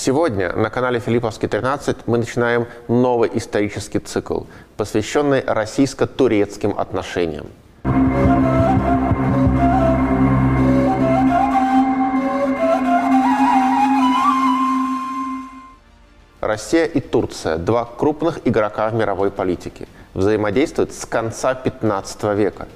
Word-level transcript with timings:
Сегодня 0.00 0.52
на 0.52 0.70
канале 0.70 1.00
Филипповский 1.00 1.48
13 1.48 2.06
мы 2.06 2.18
начинаем 2.18 2.68
новый 2.86 3.28
исторический 3.34 3.98
цикл, 3.98 4.42
посвященный 4.76 5.42
российско-турецким 5.44 6.78
отношениям. 6.78 7.48
Россия 16.40 16.84
и 16.84 17.00
Турция, 17.00 17.56
два 17.56 17.84
крупных 17.84 18.46
игрока 18.46 18.90
в 18.90 18.94
мировой 18.94 19.32
политике, 19.32 19.88
взаимодействуют 20.14 20.92
с 20.92 21.04
конца 21.06 21.56
15 21.56 22.22
века. 22.36 22.68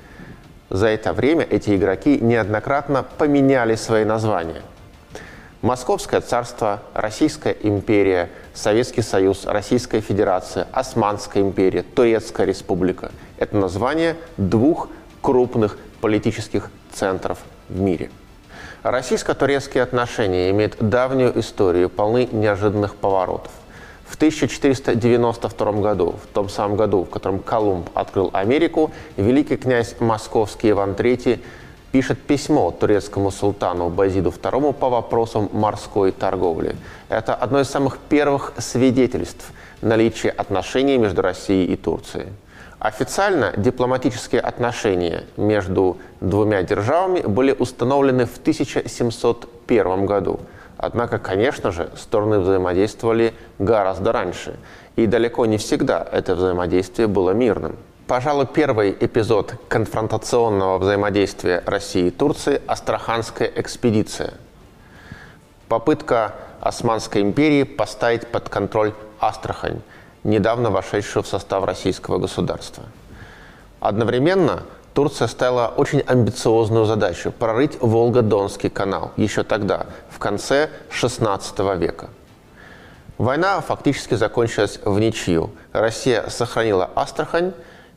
За 0.70 0.88
это 0.88 1.12
время 1.12 1.46
эти 1.48 1.76
игроки 1.76 2.18
неоднократно 2.18 3.04
поменяли 3.16 3.76
свои 3.76 4.04
названия. 4.04 4.62
Московское 5.62 6.20
царство, 6.20 6.82
Российская 6.92 7.56
империя, 7.62 8.30
Советский 8.52 9.02
Союз, 9.02 9.46
Российская 9.46 10.00
Федерация, 10.00 10.66
Османская 10.72 11.40
империя, 11.40 11.84
Турецкая 11.84 12.48
республика– 12.48 13.12
это 13.38 13.56
название 13.56 14.16
двух 14.36 14.88
крупных 15.20 15.78
политических 16.00 16.68
центров 16.92 17.38
в 17.68 17.78
мире. 17.78 18.10
Российско-турецкие 18.82 19.84
отношения 19.84 20.50
имеют 20.50 20.78
давнюю 20.80 21.38
историю, 21.38 21.88
полны 21.88 22.28
неожиданных 22.32 22.96
поворотов. 22.96 23.52
В 24.04 24.16
1492 24.16 25.72
году, 25.74 26.16
в 26.20 26.26
том 26.34 26.48
самом 26.48 26.76
году, 26.76 27.04
в 27.04 27.10
котором 27.10 27.38
Колумб 27.38 27.88
открыл 27.94 28.30
Америку, 28.32 28.90
великий 29.16 29.56
князь 29.56 29.94
московский 30.00 30.70
Иван 30.70 30.94
III 30.94 31.40
пишет 31.92 32.18
письмо 32.22 32.70
турецкому 32.70 33.30
султану 33.30 33.90
Базиду 33.90 34.30
II 34.30 34.72
по 34.72 34.88
вопросам 34.88 35.50
морской 35.52 36.10
торговли. 36.10 36.74
Это 37.10 37.34
одно 37.34 37.60
из 37.60 37.68
самых 37.68 37.98
первых 37.98 38.54
свидетельств 38.58 39.52
наличия 39.82 40.30
отношений 40.30 40.96
между 40.96 41.20
Россией 41.22 41.72
и 41.72 41.76
Турцией. 41.76 42.28
Официально 42.78 43.52
дипломатические 43.56 44.40
отношения 44.40 45.24
между 45.36 45.98
двумя 46.20 46.62
державами 46.62 47.20
были 47.20 47.54
установлены 47.56 48.26
в 48.26 48.38
1701 48.38 50.06
году. 50.06 50.40
Однако, 50.78 51.18
конечно 51.18 51.70
же, 51.70 51.90
стороны 51.96 52.40
взаимодействовали 52.40 53.34
гораздо 53.60 54.10
раньше. 54.10 54.56
И 54.96 55.06
далеко 55.06 55.46
не 55.46 55.58
всегда 55.58 56.04
это 56.10 56.34
взаимодействие 56.34 57.06
было 57.06 57.30
мирным. 57.30 57.76
Пожалуй, 58.08 58.46
первый 58.46 58.96
эпизод 58.98 59.54
конфронтационного 59.68 60.78
взаимодействия 60.78 61.62
России 61.64 62.08
и 62.08 62.10
Турции– 62.10 62.60
Астраханская 62.66 63.50
экспедиция. 63.54 64.34
Попытка 65.68 66.34
Османской 66.60 67.22
империи 67.22 67.62
поставить 67.62 68.26
под 68.26 68.48
контроль 68.48 68.92
Астрахань, 69.20 69.80
недавно 70.24 70.70
вошедшую 70.70 71.22
в 71.22 71.28
состав 71.28 71.64
российского 71.64 72.18
государства. 72.18 72.82
Одновременно 73.78 74.64
Турция 74.94 75.28
ставила 75.28 75.68
очень 75.68 76.00
амбициозную 76.00 76.86
задачу– 76.86 77.30
прорыть 77.38 77.80
Волго-Донский 77.80 78.68
канал 78.68 79.12
еще 79.16 79.44
тогда, 79.44 79.86
в 80.10 80.18
конце 80.18 80.70
XVI 80.90 81.78
века. 81.78 82.08
Война 83.16 83.60
фактически 83.60 84.14
закончилась 84.14 84.80
в 84.84 84.98
ничью. 84.98 85.50
Россия 85.72 86.28
сохранила 86.28 86.90
Астрахань, 86.96 87.52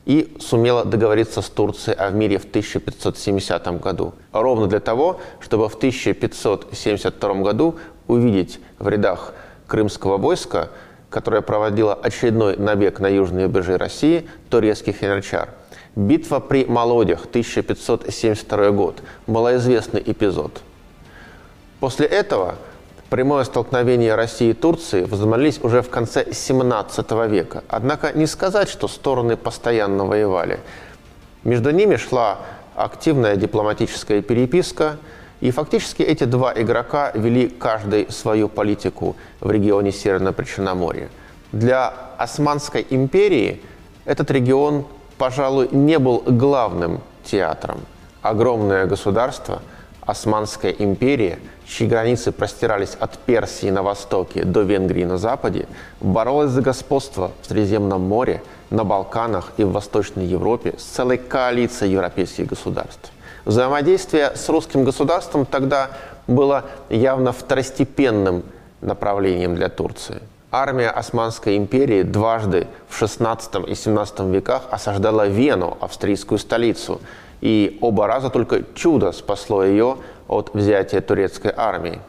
и 0.06 0.36
сумела 0.40 0.86
договориться 0.86 1.42
с 1.42 1.50
Турцией 1.50 1.98
о 1.98 2.10
мире 2.12 2.38
в 2.38 2.46
1570 2.46 3.80
году. 3.80 4.14
Ровно 4.32 4.68
для 4.68 4.80
того, 4.80 5.20
чтобы 5.40 5.68
в 5.68 5.76
1572 5.76 7.34
году 7.36 7.76
увидеть 8.08 8.60
в 8.78 8.88
рядах 8.88 9.34
крымского 9.68 10.18
войска, 10.18 10.70
которое 11.10 11.42
проводило 11.42 11.94
очередной 11.94 12.58
набег 12.58 13.00
на 13.00 13.08
южные 13.08 13.46
рубежи 13.46 13.78
России, 13.78 14.30
турецких 14.50 15.02
янычар. 15.02 15.50
Битва 15.96 16.40
при 16.40 16.66
Молодях, 16.66 17.26
1572 17.26 18.72
год. 18.72 19.02
Малоизвестный 19.28 20.04
эпизод. 20.06 20.62
После 21.80 22.06
этого 22.06 22.56
Прямое 23.10 23.44
столкновение 23.44 24.16
России 24.16 24.50
и 24.50 24.54
Турции 24.54 25.04
возобновились 25.04 25.60
уже 25.62 25.84
в 25.84 25.90
конце 25.90 26.34
17 26.34 27.12
века. 27.30 27.64
Однако 27.70 28.12
не 28.14 28.26
сказать, 28.26 28.68
что 28.68 28.88
стороны 28.88 29.38
постоянно 29.38 30.06
воевали. 30.06 30.60
Между 31.44 31.70
ними 31.70 31.98
шла 31.98 32.40
активная 32.76 33.36
дипломатическая 33.36 34.24
переписка, 34.24 34.98
и 35.40 35.52
фактически 35.52 36.02
эти 36.02 36.24
два 36.24 36.52
игрока 36.56 37.12
вели 37.14 37.48
каждый 37.48 38.12
свою 38.12 38.50
политику 38.50 39.16
в 39.40 39.52
регионе 39.52 39.92
Северного 39.92 40.34
Причерноморья. 40.34 41.10
Для 41.52 41.94
Османской 42.18 42.88
империи 42.90 43.62
этот 44.06 44.32
регион, 44.32 44.86
пожалуй, 45.20 45.70
не 45.72 46.00
был 46.00 46.24
главным 46.26 47.02
театром. 47.24 47.82
Огромное 48.24 48.88
государство, 48.88 49.62
Османская 50.06 50.72
империя– 50.72 51.40
чьи 51.68 51.88
границы 51.88 52.32
простирались 52.32 52.96
от 53.00 53.18
Персии 53.18 53.70
на 53.70 53.84
востоке 53.84 54.44
до 54.44 54.62
Венгрии 54.62 55.04
на 55.04 55.18
западе, 55.18 55.68
боролась 56.00 56.52
за 56.52 56.62
господство 56.62 57.32
в 57.42 57.48
Средиземном 57.48 58.02
море, 58.02 58.42
на 58.70 58.84
Балканах 58.84 59.52
и 59.58 59.64
в 59.64 59.72
Восточной 59.72 60.26
Европе 60.26 60.74
с 60.78 60.84
целой 60.84 61.18
коалицией 61.18 61.92
европейских 61.92 62.48
государств. 62.48 63.12
Взаимодействие 63.46 64.32
с 64.36 64.50
русским 64.50 64.84
государством 64.84 65.46
тогда 65.46 65.92
было 66.28 66.66
явно 66.90 67.32
второстепенным 67.32 68.44
направлением 68.82 69.56
для 69.56 69.70
Турции. 69.70 70.22
Армия 70.52 70.90
Османской 70.90 71.58
империи 71.58 72.02
дважды 72.02 72.68
в 72.88 73.00
XVI 73.00 73.68
и 73.68 73.74
XVII 73.74 74.32
веках 74.32 74.64
осаждала 74.72 75.28
Вену, 75.28 75.78
австрийскую 75.80 76.40
столицу, 76.40 77.02
и 77.42 77.78
оба 77.82 78.08
раза 78.08 78.30
только 78.30 78.64
чудо 78.74 79.12
спасло 79.12 79.64
ее 79.64 79.98
от 80.28 80.54
взятия 80.54 81.02
турецкой 81.02 81.54
армии. 81.56 82.00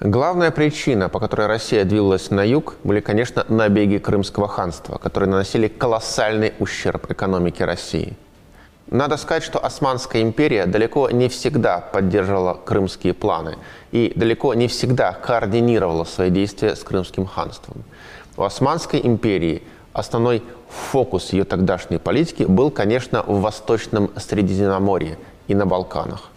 Главная 0.00 0.50
причина, 0.50 1.08
по 1.08 1.20
которой 1.20 1.46
Россия 1.46 1.84
двигалась 1.84 2.30
на 2.30 2.42
юг, 2.44 2.74
были, 2.82 2.98
конечно, 3.00 3.44
набеги 3.48 3.98
Крымского 3.98 4.48
ханства, 4.48 4.98
которые 4.98 5.30
наносили 5.30 5.68
колоссальный 5.68 6.54
ущерб 6.58 7.08
экономике 7.10 7.64
России. 7.64 8.16
Надо 8.88 9.16
сказать, 9.16 9.44
что 9.44 9.64
Османская 9.64 10.20
империя 10.20 10.66
далеко 10.66 11.08
не 11.08 11.28
всегда 11.28 11.78
поддерживала 11.78 12.54
крымские 12.54 13.14
планы 13.14 13.56
и 13.92 14.12
далеко 14.16 14.54
не 14.54 14.66
всегда 14.66 15.12
координировала 15.12 16.04
свои 16.04 16.30
действия 16.30 16.74
с 16.74 16.82
Крымским 16.82 17.24
ханством. 17.24 17.84
У 18.36 18.42
Османской 18.42 19.00
империи 19.02 19.62
основной 19.92 20.42
фокус 20.68 21.32
ее 21.32 21.44
тогдашней 21.44 21.98
политики 21.98 22.44
был, 22.44 22.70
конечно, 22.70 23.22
в 23.22 23.40
Восточном 23.40 24.10
Средиземноморье 24.16 25.18
и 25.48 25.54
на 25.54 25.66
Балканах. 25.66 26.30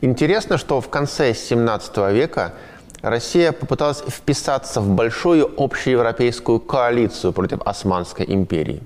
Интересно, 0.00 0.58
что 0.58 0.80
в 0.80 0.88
конце 0.88 1.32
17 1.32 1.96
века 2.12 2.54
Россия 3.02 3.52
попыталась 3.52 4.02
вписаться 4.06 4.80
в 4.80 4.88
большую 4.88 5.50
общеевропейскую 5.56 6.60
коалицию 6.60 7.32
против 7.32 7.60
Османской 7.64 8.26
империи. 8.28 8.82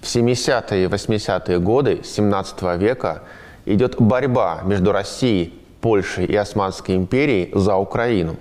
В 0.00 0.04
70-е 0.04 0.84
и 0.84 0.86
80-е 0.86 1.58
годы 1.58 2.00
17 2.02 2.62
века 2.78 3.22
идет 3.66 4.00
борьба 4.00 4.62
между 4.64 4.92
Россией, 4.92 5.54
Польшей 5.80 6.26
и 6.26 6.36
Османской 6.36 6.96
империей 6.96 7.50
за 7.54 7.76
Украину. 7.76 8.36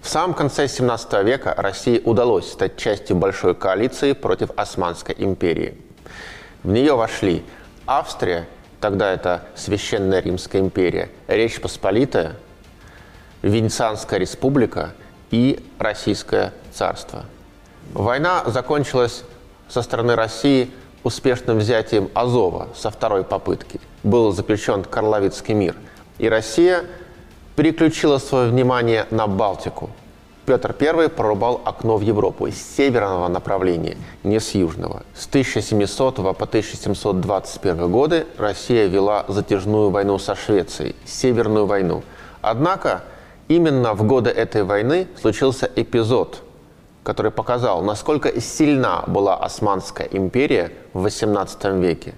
В 0.00 0.08
самом 0.08 0.34
конце 0.34 0.68
17 0.68 1.24
века 1.24 1.54
России 1.56 2.00
удалось 2.04 2.50
стать 2.50 2.76
частью 2.76 3.16
большой 3.16 3.54
коалиции 3.54 4.12
против 4.12 4.50
Османской 4.56 5.14
империи. 5.18 5.78
В 6.62 6.70
нее 6.70 6.94
вошли 6.94 7.44
Австрия 7.86 8.46
тогда 8.80 9.12
это 9.12 9.42
Священная 9.54 10.20
Римская 10.20 10.60
империя, 10.60 11.10
Речь 11.26 11.60
Посполитая, 11.60 12.36
Венецианская 13.42 14.18
республика 14.18 14.92
и 15.30 15.64
Российское 15.78 16.52
царство. 16.72 17.24
Война 17.92 18.44
закончилась 18.46 19.24
со 19.68 19.82
стороны 19.82 20.16
России 20.16 20.70
успешным 21.02 21.58
взятием 21.58 22.10
Азова 22.14 22.68
со 22.74 22.90
второй 22.90 23.24
попытки. 23.24 23.80
Был 24.02 24.32
заключен 24.32 24.84
Карловицкий 24.84 25.54
мир. 25.54 25.76
И 26.18 26.28
Россия 26.28 26.84
переключила 27.56 28.18
свое 28.18 28.50
внимание 28.50 29.06
на 29.10 29.26
Балтику– 29.26 29.90
Петр 30.46 30.76
I 30.78 31.08
прорубал 31.08 31.62
окно 31.64 31.96
в 31.96 32.02
Европу 32.02 32.48
с 32.48 32.76
северного 32.76 33.28
направления, 33.28 33.96
не 34.24 34.40
с 34.40 34.54
южного. 34.54 35.02
С 35.14 35.26
1700 35.26 36.16
по 36.16 36.30
1721 36.30 37.90
годы 37.90 38.26
Россия 38.36 38.86
вела 38.86 39.24
затяжную 39.28 39.88
войну 39.88 40.18
со 40.18 40.34
Швецией, 40.34 40.96
Северную 41.06 41.64
войну. 41.64 42.02
Однако 42.42 43.04
именно 43.48 43.94
в 43.94 44.02
годы 44.02 44.28
этой 44.28 44.64
войны 44.64 45.06
случился 45.18 45.70
эпизод, 45.76 46.42
который 47.02 47.30
показал, 47.30 47.82
насколько 47.82 48.38
сильна 48.38 49.04
была 49.06 49.36
Османская 49.36 50.08
империя 50.12 50.72
в 50.92 51.06
XVIII 51.06 51.80
веке. 51.80 52.14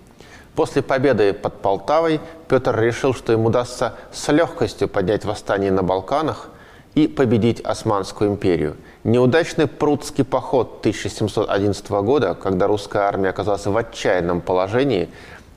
После 0.57 0.83
победы 0.83 1.33
под 1.33 1.61
Полтавой 1.61 2.21
Петр 2.49 2.77
решил, 2.81 3.15
что 3.15 3.33
ему 3.33 3.49
удастся 3.49 3.95
с 4.11 4.33
легкостью 4.33 4.89
поднять 4.89 5.25
восстание 5.25 5.71
на 5.71 5.85
Балканах– 5.85 6.49
и 6.97 7.07
победить 7.07 7.61
Османскую 7.61 8.31
империю. 8.31 8.77
Неудачный 9.05 9.69
прудский 9.69 10.25
поход 10.25 10.79
1711 10.81 11.91
года, 11.91 12.35
когда 12.35 12.67
русская 12.67 13.03
армия 13.03 13.29
оказалась 13.29 13.67
в 13.67 13.77
отчаянном 13.77 14.41
положении, 14.41 15.11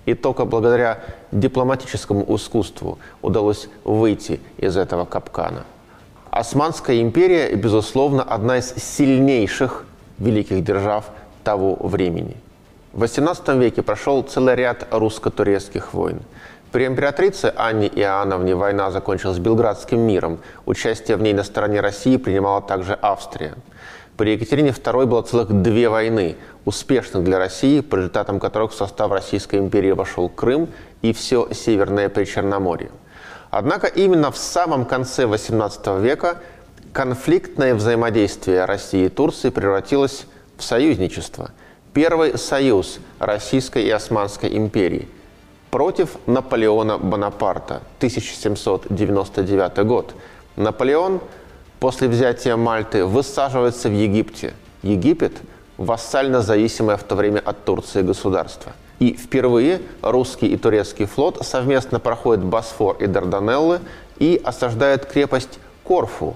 и 0.05 0.13
только 0.13 0.43
благодаря 0.43 0.99
дипломатическому 1.31 2.25
искусству 2.35 2.99
удалось 3.21 3.69
выйти 3.85 4.41
из 4.57 4.75
этого 4.75 5.05
капкана. 5.05 5.63
Османская 6.29 7.01
империя, 7.01 7.55
безусловно, 7.55 8.21
одна 8.21 8.57
из 8.57 8.73
сильнейших 8.75 9.85
великих 10.17 10.63
держав 10.63 11.05
того 11.45 11.75
времени. 11.79 12.35
В 12.91 13.03
XVIII 13.03 13.59
веке 13.59 13.83
прошел 13.83 14.23
целый 14.23 14.55
ряд 14.55 14.87
русско-турецких 14.89 15.93
войн. 15.93 16.21
При 16.71 16.87
императрице 16.87 17.53
Анне 17.55 17.87
Иоанновне 17.87 18.55
война 18.55 18.89
закончилась 18.89 19.37
Белградским 19.37 19.99
миром. 19.99 20.39
Участие 20.65 21.15
в 21.15 21.21
ней 21.21 21.33
на 21.33 21.43
стороне 21.43 21.81
России 21.81 22.17
принимала 22.17 22.61
также 22.61 22.97
Австрия. 22.99 23.53
При 24.17 24.33
Екатерине 24.33 24.69
II 24.71 25.05
было 25.05 25.21
целых 25.21 25.61
две 25.61 25.87
войны, 25.87 26.35
успешных 26.65 27.23
для 27.23 27.37
России, 27.37 27.81
по 27.81 27.95
результатам 27.95 28.39
которых 28.39 28.71
в 28.71 28.75
состав 28.75 29.11
Российской 29.11 29.57
империи 29.57 29.91
вошел 29.91 30.27
Крым 30.27 30.67
и 31.03 31.13
все 31.13 31.47
Северное 31.53 32.09
Причерноморье. 32.09 32.89
Однако 33.51 33.85
именно 33.85 34.31
в 34.31 34.37
самом 34.37 34.85
конце 34.85 35.23
XVIII 35.23 36.01
века 36.01 36.39
конфликтное 36.91 37.75
взаимодействие 37.75 38.65
России 38.65 39.05
и 39.05 39.09
Турции 39.09 39.49
превратилось 39.49 40.25
в 40.57 40.63
союзничество. 40.63 41.51
Первый 41.93 42.37
союз 42.37 42.99
Российской 43.19 43.83
и 43.83 43.89
Османской 43.89 44.55
империи– 44.55 45.07
против 45.71 46.17
Наполеона 46.25 46.97
Бонапарта, 46.97 47.81
1799 47.97 49.85
год. 49.85 50.13
Наполеон 50.55 51.21
после 51.79 52.07
взятия 52.07 52.55
Мальты 52.55 53.05
высаживается 53.05 53.89
в 53.89 53.93
Египте. 53.93 54.53
Египет– 54.81 55.33
вассально 55.77 56.41
зависимое 56.41 56.97
в 56.97 57.03
то 57.03 57.15
время 57.15 57.39
от 57.39 57.63
Турции 57.65 58.01
государство. 58.01 58.73
И 58.99 59.13
впервые 59.13 59.81
русский 60.01 60.47
и 60.47 60.57
турецкий 60.57 61.05
флот 61.05 61.45
совместно 61.45 61.99
проходят 61.99 62.43
Босфор 62.43 62.97
и 62.99 63.07
Дарданеллы 63.07 63.79
и 64.17 64.41
осаждают 64.43 65.05
крепость 65.05 65.59
Корфу, 65.85 66.35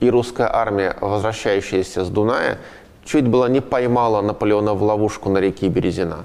И 0.02 0.10
русская 0.10 0.50
армия, 0.52 0.96
возвращающаяся 1.00 2.04
с 2.04 2.08
Дуная, 2.08 2.58
чуть 3.04 3.28
было 3.28 3.46
не 3.46 3.60
поймала 3.60 4.20
Наполеона 4.20 4.74
в 4.74 4.82
ловушку 4.82 5.30
на 5.30 5.38
реке 5.38 5.68
Березина. 5.68 6.24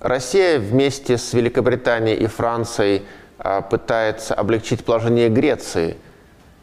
Россия 0.00 0.58
вместе 0.58 1.16
с 1.16 1.32
Великобританией 1.32 2.18
и 2.18 2.26
Францией 2.26 3.02
а, 3.38 3.62
пытается 3.62 4.34
облегчить 4.34 4.84
положение 4.84 5.30
Греции. 5.30 5.96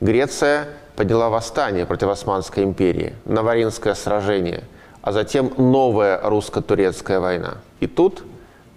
Греция 0.01 0.67
подняла 0.95 1.29
восстание 1.29 1.87
против 1.87 2.09
Османской 2.09 2.63
империи, 2.63 3.15
Наваринское 3.25 3.95
сражение, 3.95 4.63
а 5.01 5.13
затем 5.13 5.51
новая 5.57 6.21
русско-турецкая 6.21 7.19
война. 7.19 7.55
И 7.79 7.87
тут 7.87 8.23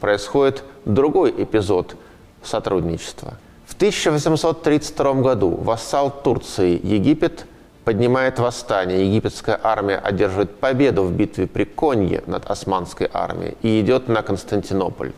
происходит 0.00 0.64
другой 0.86 1.34
эпизод 1.36 1.96
сотрудничества. 2.42 3.34
В 3.66 3.74
1832 3.74 5.14
году 5.16 5.50
вассал 5.50 6.10
Турции 6.10 6.80
Египет– 6.82 7.44
поднимает 7.84 8.38
восстание. 8.38 9.06
Египетская 9.06 9.58
армия 9.62 9.96
одерживает 9.96 10.58
победу 10.58 11.02
в 11.02 11.12
битве 11.12 11.46
при 11.46 11.64
Конье 11.64 12.22
над 12.26 12.50
османской 12.50 13.08
армией 13.12 13.56
и 13.62 13.80
идет 13.80 14.08
на 14.08 14.22
Константинополь. 14.22 15.12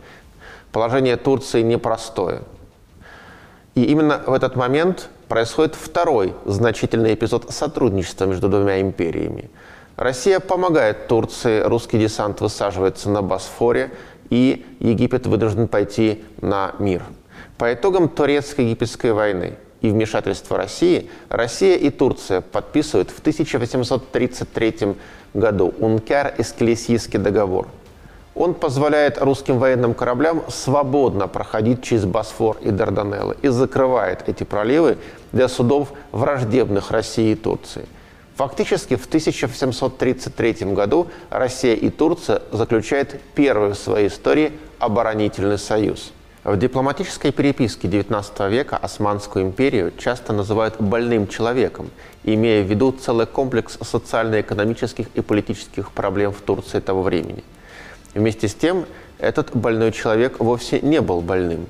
Положение 0.71 1.17
Турции 1.17 1.61
непростое. 1.61 2.41
И 3.75 3.83
именно 3.83 4.21
в 4.25 4.33
этот 4.33 4.55
момент 4.55 5.09
происходит 5.27 5.75
второй 5.75 6.33
значительный 6.45 7.13
эпизод 7.13 7.51
сотрудничества 7.51 8.25
между 8.25 8.49
двумя 8.49 8.81
империями. 8.81 9.49
Россия 9.95 10.39
помогает 10.39 11.07
Турции, 11.07 11.61
русский 11.61 11.97
десант 11.97 12.41
высаживается 12.41 13.09
на 13.09 13.21
Босфоре, 13.21 13.91
и 14.29 14.65
Египет 14.79 15.25
вынужден 15.25 15.67
пойти 15.67 16.23
на 16.41 16.73
мир. 16.79 17.03
По 17.57 17.73
итогам 17.73 18.09
турецко-египетской 18.09 19.13
войны– 19.13 19.55
и 19.87 19.91
вмешательства 19.91 20.57
России, 20.57 21.09
Россия 21.29 21.75
и 21.77 21.89
Турция 21.89 22.41
подписывают 22.41 23.09
в 23.11 23.19
1833 23.19 24.95
году 25.33 25.73
Ункяр-Эсклесийский 25.79 27.19
договор. 27.19 27.67
Он 28.35 28.53
позволяет 28.53 29.19
русским 29.19 29.57
военным 29.57 29.93
кораблям 29.95 30.43
свободно 30.49 31.27
проходить 31.27 31.83
через 31.83 32.05
Босфор 32.05 32.57
и 32.61 32.69
Дарданеллы 32.69 33.35
и 33.41 33.47
закрывает 33.47 34.27
эти 34.29 34.43
проливы 34.43 34.97
для 35.31 35.47
судов 35.47 35.91
враждебных 36.11 36.91
России 36.91 37.31
и 37.31 37.35
Турции. 37.35 37.87
Фактически 38.35 38.95
в 38.95 39.07
1733 39.07 40.73
году 40.73 41.07
Россия 41.31 41.73
и 41.73 41.89
Турция 41.89 42.43
заключают 42.51 43.19
первый 43.33 43.71
в 43.71 43.75
своей 43.75 44.09
истории 44.09 44.51
оборонительный 44.77 45.57
союз– 45.57 46.11
в 46.47 46.57
дипломатической 46.57 47.33
переписке 47.33 47.89
XIX 47.89 48.49
века 48.49 48.77
Османскую 48.77 49.43
империю 49.43 49.91
часто 49.97 50.31
называют 50.31 50.79
«больным 50.79 51.27
человеком», 51.27 51.89
имея 52.23 52.63
в 52.63 52.67
виду 52.67 52.93
целый 52.93 53.25
комплекс 53.25 53.77
социально-экономических 53.81 55.07
и 55.13 55.19
политических 55.19 55.91
проблем 55.91 56.31
в 56.31 56.39
Турции 56.39 56.79
того 56.79 57.03
времени. 57.03 57.43
Вместе 58.13 58.47
с 58.47 58.55
тем, 58.55 58.85
этот 59.19 59.53
больной 59.57 59.91
человек 59.91 60.39
вовсе 60.39 60.79
не 60.79 61.01
был 61.01 61.19
больным. 61.19 61.67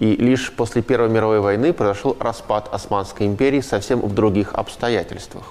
И 0.00 0.16
лишь 0.16 0.52
после 0.52 0.82
Первой 0.82 1.08
мировой 1.08 1.40
войны 1.40 1.72
произошел 1.72 2.14
распад 2.20 2.68
Османской 2.74 3.26
империи 3.26 3.62
совсем 3.62 4.02
в 4.02 4.12
других 4.12 4.52
обстоятельствах. 4.52 5.44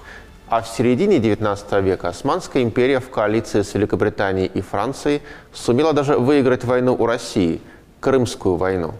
А 0.47 0.61
в 0.61 0.67
середине 0.67 1.17
XIX 1.17 1.81
века 1.81 2.09
Османская 2.09 2.61
империя 2.61 2.99
в 2.99 3.09
коалиции 3.09 3.63
с 3.63 3.73
Великобританией 3.73 4.45
и 4.45 4.61
Францией 4.61 5.23
сумела 5.51 5.93
даже 5.93 6.19
выиграть 6.19 6.63
войну 6.65 6.93
у 6.93 7.07
России– 7.07 7.59
Крымскую 8.03 8.57
войну. 8.57 8.95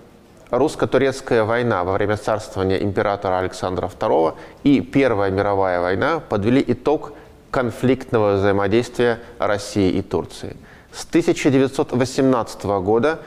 Русско-турецкая 0.50 1.44
война 1.44 1.84
во 1.84 1.92
время 1.92 2.16
царствования 2.16 2.78
императора 2.78 3.40
Александра 3.40 3.90
II 3.90 4.34
и 4.64 4.80
Первая 4.80 5.30
мировая 5.30 5.82
война 5.82 6.22
подвели 6.22 6.64
итог 6.66 7.12
конфликтного 7.52 8.36
взаимодействия 8.36 9.20
России 9.40 9.92
и 9.92 10.02
Турции. 10.02 10.56
С 10.94 11.04
1918 11.04 12.64
года 12.64 13.20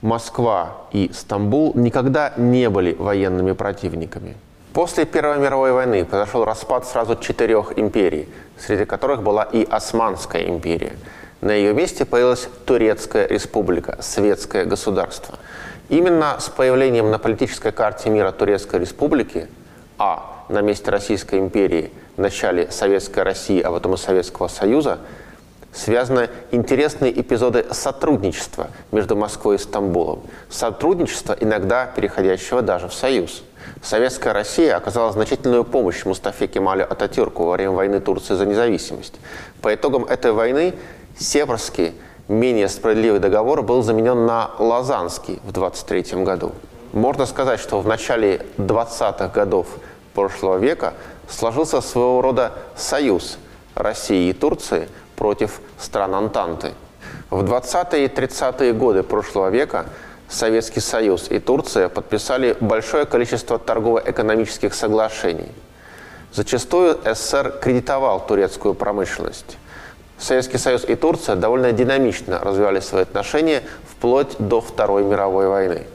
Москва 0.00 0.78
и 0.92 1.10
Стамбул 1.12 1.72
никогда 1.74 2.32
не 2.38 2.70
были 2.70 2.94
военными 2.94 3.52
противниками. 3.52 4.34
После 4.72 5.04
Первой 5.04 5.40
мировой 5.40 5.72
войны 5.72 6.06
произошел 6.06 6.46
распад 6.46 6.86
сразу 6.86 7.16
четырех 7.16 7.78
империй, 7.78 8.30
среди 8.56 8.86
которых 8.86 9.22
была 9.22 9.42
и 9.42 9.62
Османская 9.62 10.44
империя– 10.44 10.94
на 11.40 11.52
ее 11.52 11.72
месте 11.72 12.04
появилась 12.04 12.48
Турецкая 12.66 13.26
республика, 13.26 13.98
светское 14.00 14.64
государство. 14.64 15.38
Именно 15.88 16.36
с 16.38 16.48
появлением 16.48 17.10
на 17.10 17.18
политической 17.18 17.72
карте 17.72 18.10
мира 18.10 18.30
Турецкой 18.30 18.80
республики, 18.80 19.48
а 19.98 20.44
на 20.48 20.60
месте 20.60 20.90
Российской 20.90 21.38
империи 21.38 21.90
в 22.16 22.20
начале 22.20 22.70
Советской 22.70 23.22
России, 23.22 23.60
а 23.60 23.70
потом 23.70 23.94
и 23.94 23.96
Советского 23.96 24.48
Союза, 24.48 24.98
связаны 25.72 26.28
интересные 26.50 27.18
эпизоды 27.20 27.66
сотрудничества 27.70 28.68
между 28.92 29.16
Москвой 29.16 29.56
и 29.56 29.58
Стамбулом. 29.58 30.22
Сотрудничество, 30.48 31.36
иногда 31.38 31.86
переходящего 31.86 32.60
даже 32.60 32.88
в 32.88 32.94
союз. 32.94 33.42
Советская 33.82 34.32
Россия 34.32 34.76
оказала 34.76 35.12
значительную 35.12 35.64
помощь 35.64 36.04
Мустафе 36.04 36.46
Кемалю 36.46 36.84
Ататюрку 36.90 37.44
во 37.44 37.52
время 37.52 37.72
войны 37.72 38.00
Турции 38.00 38.34
за 38.34 38.46
независимость. 38.46 39.14
По 39.62 39.74
итогам 39.74 40.04
этой 40.04 40.32
войны 40.32 40.74
Северский, 41.20 41.92
менее 42.28 42.66
справедливый 42.70 43.20
договор 43.20 43.62
был 43.62 43.82
заменен 43.82 44.24
на 44.24 44.52
Лозанский 44.58 45.38
в 45.44 45.52
23 45.52 46.24
году. 46.24 46.52
Можно 46.94 47.26
сказать, 47.26 47.60
что 47.60 47.82
в 47.82 47.86
начале 47.86 48.46
20-х 48.56 49.28
годов 49.28 49.66
прошлого 50.14 50.56
века 50.56 50.94
сложился 51.28 51.82
своего 51.82 52.22
рода 52.22 52.52
союз 52.74 53.36
России 53.74 54.30
и 54.30 54.32
Турции 54.32 54.88
против 55.16 55.60
стран 55.78 56.14
Антанты. 56.14 56.72
В 57.28 57.44
20-е 57.44 58.06
и 58.06 58.08
30-е 58.08 58.72
годы 58.72 59.02
прошлого 59.02 59.50
века 59.50 59.84
Советский 60.26 60.80
Союз 60.80 61.26
и 61.30 61.38
Турция 61.38 61.90
подписали 61.90 62.56
большое 62.60 63.04
количество 63.04 63.58
торгово-экономических 63.58 64.72
соглашений. 64.72 65.52
Зачастую 66.32 66.98
СССР 67.04 67.58
кредитовал 67.60 68.26
турецкую 68.26 68.72
промышленность. 68.72 69.58
Советский 70.20 70.58
Союз 70.58 70.84
и 70.84 70.94
Турция 70.94 71.34
довольно 71.34 71.72
динамично 71.72 72.38
развивали 72.40 72.80
свои 72.80 73.02
отношения 73.02 73.62
вплоть 73.88 74.36
до 74.38 74.60
Второй 74.60 75.02
мировой 75.02 75.48
войны. 75.48 75.86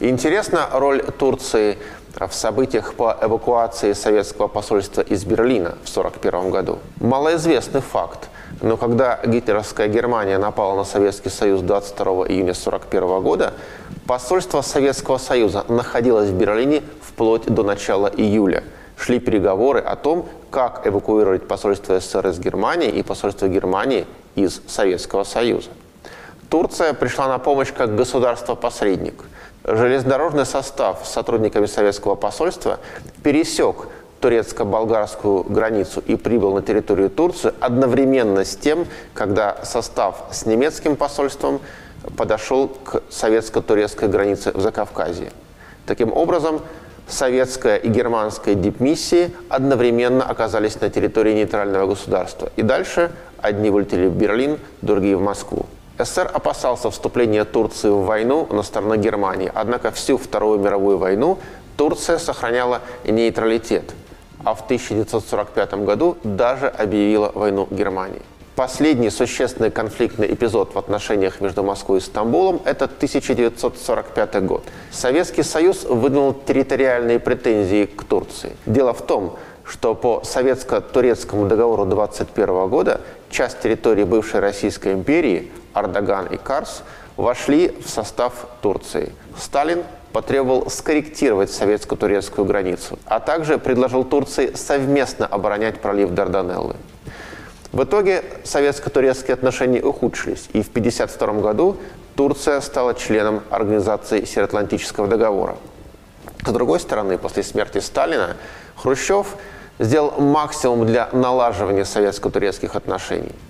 Интересна 0.00 0.68
роль 0.72 1.02
Турции 1.18 1.78
в 2.14 2.32
событиях 2.32 2.94
по 2.94 3.16
эвакуации 3.20 3.92
советского 3.92 4.48
посольства 4.48 5.02
из 5.02 5.24
Берлина 5.24 5.76
в 5.84 5.90
1941 5.96 6.50
году. 6.50 6.78
Малоизвестный 7.00 7.82
факт, 7.82 8.30
но 8.62 8.78
когда 8.78 9.20
гитлеровская 9.24 9.88
Германия 9.88 10.38
напала 10.38 10.74
на 10.74 10.84
Советский 10.84 11.28
Союз 11.28 11.60
22 11.60 12.04
июня 12.28 12.52
1941 12.52 13.22
года, 13.22 13.52
посольство 14.06 14.62
Советского 14.62 15.18
Союза 15.18 15.66
находилось 15.68 16.30
в 16.30 16.34
Берлине 16.34 16.82
вплоть 17.02 17.44
до 17.44 17.62
начала 17.62 18.06
июля. 18.06 18.64
Шли 18.96 19.20
переговоры 19.20 19.80
о 19.80 19.94
том, 19.96 20.26
как 20.50 20.86
эвакуировать 20.86 21.46
посольство 21.46 22.00
СССР 22.00 22.28
из 22.28 22.38
Германии 22.38 22.88
и 22.88 23.02
посольство 23.02 23.46
Германии 23.46 24.06
из 24.34 24.62
Советского 24.66 25.24
Союза. 25.24 25.68
Турция 26.48 26.92
пришла 26.94 27.28
на 27.28 27.38
помощь 27.38 27.72
как 27.72 27.94
государство-посредник. 27.94 29.24
Железнодорожный 29.64 30.46
состав 30.46 31.00
с 31.04 31.10
сотрудниками 31.10 31.66
советского 31.66 32.14
посольства 32.14 32.78
пересек 33.22 33.88
турецко-болгарскую 34.20 35.42
границу 35.44 36.02
и 36.06 36.16
прибыл 36.16 36.54
на 36.54 36.62
территорию 36.62 37.10
Турции 37.10 37.52
одновременно 37.60 38.44
с 38.44 38.56
тем, 38.56 38.86
когда 39.12 39.56
состав 39.64 40.24
с 40.30 40.46
немецким 40.46 40.96
посольством 40.96 41.60
подошел 42.16 42.68
к 42.68 43.02
советско-турецкой 43.10 44.08
границе 44.08 44.52
в 44.52 44.60
Закавказье. 44.60 45.32
Таким 45.84 46.12
образом, 46.12 46.60
советская 47.08 47.76
и 47.76 47.88
германская 47.88 48.54
дипмиссии 48.54 49.30
одновременно 49.48 50.24
оказались 50.24 50.80
на 50.80 50.90
территории 50.90 51.34
нейтрального 51.34 51.86
государства. 51.86 52.50
И 52.56 52.62
дальше 52.62 53.12
одни 53.38 53.70
вылетели 53.70 54.06
в 54.06 54.14
Берлин, 54.14 54.58
другие 54.82 55.16
в 55.16 55.22
Москву. 55.22 55.66
СССР 55.98 56.30
опасался 56.32 56.90
вступления 56.90 57.44
Турции 57.44 57.88
в 57.88 58.04
войну 58.04 58.46
на 58.50 58.62
сторону 58.62 58.96
Германии, 58.96 59.50
однако 59.54 59.90
всю 59.90 60.18
Вторую 60.18 60.58
мировую 60.60 60.98
войну 60.98 61.38
Турция 61.76 62.18
сохраняла 62.18 62.80
нейтралитет– 63.04 63.94
а 64.46 64.54
в 64.54 64.62
1945 64.62 65.74
году 65.84 66.16
даже 66.22 66.68
объявила 66.68 67.32
войну 67.34 67.66
Германии. 67.70 68.22
Последний 68.56 69.10
существенный 69.10 69.70
конфликтный 69.70 70.32
эпизод 70.32 70.74
в 70.74 70.78
отношениях 70.78 71.42
между 71.42 71.62
Москвой 71.62 71.98
и 71.98 72.00
Стамбулом– 72.00 72.62
это 72.64 72.86
1945 72.86 74.46
год. 74.46 74.64
Советский 74.90 75.42
Союз 75.42 75.84
выдвинул 75.84 76.32
территориальные 76.32 77.18
претензии 77.18 77.84
к 77.84 78.02
Турции. 78.04 78.56
Дело 78.64 78.94
в 78.94 79.02
том, 79.02 79.38
что 79.62 79.94
по 79.94 80.22
советско-турецкому 80.24 81.46
договору 81.46 81.84
21 81.84 82.68
года 82.68 83.02
часть 83.28 83.60
территории 83.60 84.04
бывшей 84.04 84.40
Российской 84.40 84.94
империи, 84.94 85.52
Ардаган 85.74 86.24
и 86.28 86.38
Карс, 86.38 86.82
вошли 87.18 87.76
в 87.84 87.90
состав 87.90 88.46
Турции. 88.62 89.12
Сталин 89.38 89.84
потребовал 90.14 90.70
скорректировать 90.70 91.50
советско-турецкую 91.52 92.46
границу, 92.46 92.98
а 93.04 93.20
также 93.20 93.58
предложил 93.58 94.02
Турции 94.02 94.52
совместно 94.54 95.26
оборонять 95.26 95.82
пролив 95.82 96.12
Дарданеллы. 96.12 96.76
В 97.76 97.84
итоге 97.84 98.24
советско-турецкие 98.42 99.34
отношения 99.34 99.82
ухудшились, 99.82 100.48
и 100.54 100.62
в 100.62 100.70
1952 100.70 101.42
году 101.42 101.76
Турция 102.14 102.62
стала 102.62 102.94
членом 102.94 103.42
Организации 103.50 104.24
Североатлантического 104.24 105.06
договора. 105.06 105.58
С 106.46 106.50
другой 106.50 106.80
стороны, 106.80 107.18
после 107.18 107.42
смерти 107.42 107.76
Сталина 107.76 108.38
Хрущев 108.76 109.36
сделал 109.78 110.18
максимум 110.18 110.86
для 110.86 111.10
налаживания 111.12 111.84
советско-турецких 111.84 112.76
отношений– 112.76 113.34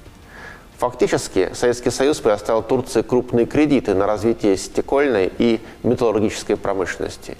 Фактически 0.78 1.52
Советский 1.54 1.90
Союз 1.90 2.18
предоставил 2.18 2.62
Турции 2.62 3.00
крупные 3.00 3.46
кредиты 3.46 3.94
на 3.94 4.06
развитие 4.06 4.58
стекольной 4.58 5.32
и 5.38 5.58
металлургической 5.82 6.58
промышленности. 6.58 7.38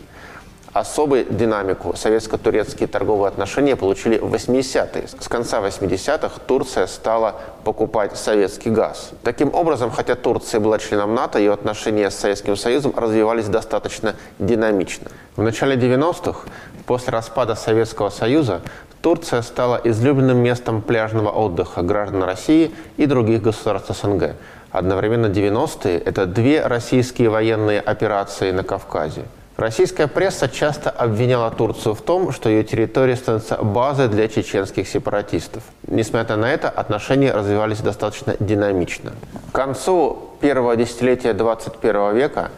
Особую 0.76 1.25
динамику 1.30 1.97
советско-турецкие 1.97 2.87
торговые 2.87 3.28
отношения 3.28 3.76
получили 3.76 4.18
в 4.18 4.35
80-е. 4.35 5.09
С 5.09 5.26
конца 5.26 5.62
80-х 5.62 6.38
Турция 6.47 6.87
стала 6.87 7.37
покупать 7.64 8.18
советский 8.18 8.68
газ. 8.68 9.12
Таким 9.23 9.54
образом, 9.54 9.90
хотя 9.90 10.16
Турция 10.16 10.61
была 10.61 10.78
членом 10.78 11.14
НАТО, 11.14 11.38
ее 11.38 11.54
отношения 11.54 12.11
с 12.11 12.16
Советским 12.16 12.59
Союзом 12.59 12.92
развивались 12.95 13.47
достаточно 13.47 14.16
динамично. 14.38 15.11
В 15.37 15.40
начале 15.40 15.76
90-х, 15.76 16.40
после 16.85 17.11
распада 17.11 17.54
Советского 17.54 18.11
Союза, 18.11 18.61
Турция 19.00 19.40
стала 19.40 19.80
излюбленным 19.83 20.37
местом 20.37 20.83
пляжного 20.83 21.30
отдыха 21.30 21.80
граждан 21.80 22.23
России 22.23 22.75
и 22.99 23.06
других 23.06 23.40
государств 23.40 23.99
СНГ. 23.99 24.35
Одновременно 24.73 25.28
90-е– 25.28 25.99
это 26.04 26.26
две 26.26 26.66
российские 26.66 27.30
военные 27.30 27.80
операции 27.80 28.50
на 28.50 28.62
Кавказе. 28.62 29.23
Российская 29.56 30.06
пресса 30.06 30.48
часто 30.48 30.90
обвиняла 30.90 31.50
Турцию 31.50 31.94
в 31.94 32.02
том, 32.02 32.32
что 32.32 32.48
ее 32.48 32.62
территория 32.62 33.16
становится 33.16 33.56
базой 33.56 34.08
для 34.08 34.28
чеченских 34.28 34.86
сепаратистов. 34.86 35.62
Несмотря 35.86 36.36
на 36.36 36.52
это, 36.52 36.68
отношения 36.68 37.32
развивались 37.32 37.80
достаточно 37.80 38.36
динамично. 38.38 39.12
К 39.52 39.54
концу 39.54 40.30
первого 40.40 40.76
десятилетия 40.76 41.32
21 41.32 42.14
века 42.14 42.50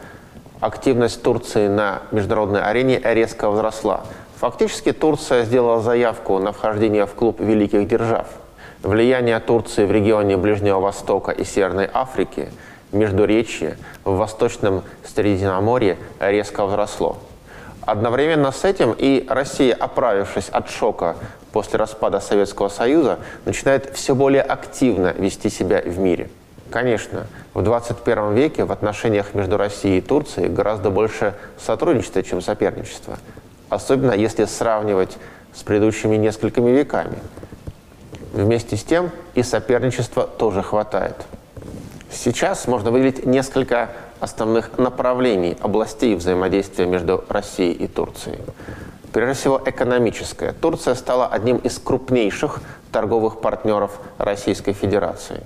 активность 0.59 1.23
Турции 1.23 1.67
на 1.67 2.01
международной 2.11 2.61
арене 2.61 2.99
резко 3.03 3.49
возросла– 3.49 4.01
Фактически 4.39 4.93
Турция 4.93 5.43
сделала 5.43 5.81
заявку 5.81 6.39
на 6.39 6.53
вхождение 6.53 7.05
в 7.05 7.13
клуб 7.13 7.41
великих 7.41 7.85
держав. 7.89 8.27
Влияние 8.83 9.37
Турции 9.41 9.85
в 9.85 9.91
регионе 9.91 10.37
Ближнего 10.37 10.79
Востока 10.79 11.31
и 11.31 11.43
Северной 11.43 11.89
Африки, 11.93 12.47
Междуречье, 12.91 13.77
в 14.03 14.15
Восточном 14.15 14.83
Средиземноморье 15.03 15.97
резко 16.19 16.65
возросло. 16.65 17.17
Одновременно 17.81 18.51
с 18.51 18.63
этим 18.63 18.95
и 18.97 19.25
Россия, 19.27 19.73
оправившись 19.73 20.49
от 20.49 20.69
шока 20.69 21.15
после 21.51 21.79
распада 21.79 22.19
Советского 22.19 22.69
Союза, 22.69 23.19
начинает 23.45 23.95
все 23.95 24.13
более 24.13 24.41
активно 24.41 25.13
вести 25.17 25.49
себя 25.49 25.81
в 25.81 25.97
мире. 25.97 26.29
Конечно, 26.69 27.25
в 27.55 27.63
21 27.63 28.35
веке 28.35 28.63
в 28.63 28.71
отношениях 28.71 29.33
между 29.33 29.57
Россией 29.57 29.97
и 29.97 30.01
Турцией 30.01 30.49
гораздо 30.49 30.91
больше 30.91 31.33
сотрудничества, 31.57 32.21
чем 32.21 32.41
соперничества 32.41 33.17
особенно 33.69 34.11
если 34.11 34.45
сравнивать 34.45 35.17
с 35.53 35.63
предыдущими 35.63 36.15
несколькими 36.15 36.71
веками. 36.71 37.17
Вместе 38.33 38.75
с 38.75 38.83
тем 38.83 39.11
и 39.35 39.43
соперничества 39.43 40.27
тоже 40.27 40.61
хватает. 40.61 41.15
Сейчас 42.11 42.67
можно 42.67 42.91
выделить 42.91 43.25
несколько 43.25 43.89
основных 44.19 44.77
направлений, 44.77 45.57
областей 45.61 46.15
взаимодействия 46.15 46.85
между 46.85 47.23
Россией 47.29 47.73
и 47.73 47.87
Турцией. 47.87 48.39
Прежде 49.13 49.33
всего, 49.33 49.61
экономическое. 49.65 50.53
Турция 50.53 50.95
стала 50.95 51.27
одним 51.27 51.57
из 51.57 51.79
крупнейших 51.79 52.61
торговых 52.91 53.41
партнеров 53.41 53.99
Российской 54.17 54.73
Федерации. 54.73 55.43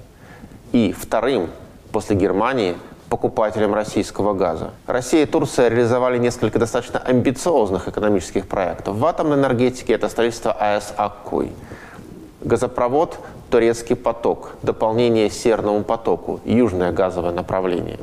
И 0.72 0.94
вторым 0.98 1.50
после 1.92 2.16
Германии 2.16 2.76
покупателем 3.10 3.76
российского 3.76 4.34
газа. 4.34 4.72
Россия 4.88 5.24
и 5.24 5.26
Турция 5.28 5.68
реализовали 5.70 6.18
несколько 6.18 6.58
достаточно 6.58 7.00
амбициозных 7.00 7.88
экономических 7.88 8.48
проектов. 8.48 8.96
В 8.96 9.06
атомной 9.06 9.38
энергетике 9.38 9.94
это 9.94 10.10
строительство 10.10 10.52
АЭС 10.52 10.94
«Аккуй». 10.98 11.52
Газопровод 12.44 13.20
«Турецкий 13.50 13.96
поток», 13.96 14.52
дополнение 14.62 15.30
Северному 15.30 15.84
потоку, 15.84 16.40
южное 16.46 16.92
газовое 16.92 17.32
направление. 17.32 18.00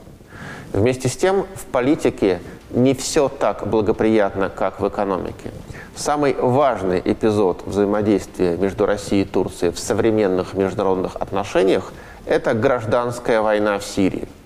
Вместе 0.73 1.09
с 1.09 1.17
тем, 1.17 1.47
в 1.55 1.65
политике 1.67 2.41
не 2.71 2.95
все 2.95 3.29
так 3.29 3.67
благоприятно, 3.67 4.49
как 4.49 4.81
в 4.81 4.89
экономике. 4.89 5.51
Самый 5.97 6.35
важный 6.35 7.03
эпизод 7.05 7.63
взаимодействия 7.67 8.57
между 8.57 8.87
Россией 8.87 9.23
и 9.23 9.27
Турцией 9.27 9.73
в 9.73 9.79
современных 9.79 10.55
международных 10.55 11.17
отношениях– 11.17 11.93
это 12.27 12.55
гражданская 12.55 13.43
война 13.43 13.79
в 13.79 13.85
Сирии– 13.85 14.29